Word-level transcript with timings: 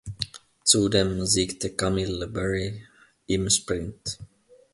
Zudem 0.65 1.21
siegte 1.27 1.75
Kamil 1.75 2.25
Bury 2.25 2.87
im 3.27 3.47
Sprint. 3.51 4.17